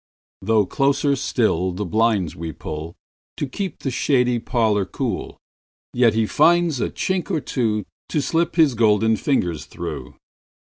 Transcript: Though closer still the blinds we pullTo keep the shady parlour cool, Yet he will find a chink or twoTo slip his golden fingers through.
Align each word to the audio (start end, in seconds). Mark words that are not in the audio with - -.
Though 0.41 0.65
closer 0.65 1.15
still 1.15 1.71
the 1.73 1.85
blinds 1.85 2.35
we 2.35 2.53
pullTo 2.53 3.51
keep 3.51 3.81
the 3.83 3.91
shady 3.91 4.39
parlour 4.39 4.83
cool, 4.83 5.37
Yet 5.93 6.15
he 6.15 6.21
will 6.21 6.27
find 6.29 6.71
a 6.71 6.89
chink 6.89 7.29
or 7.29 7.39
twoTo 7.39 7.85
slip 8.19 8.55
his 8.55 8.73
golden 8.73 9.15
fingers 9.15 9.65
through. 9.65 10.15